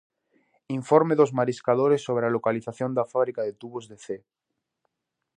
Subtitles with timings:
[0.79, 4.23] Informe dos mariscadores sobre a localización da fábrica de tubos de Cee.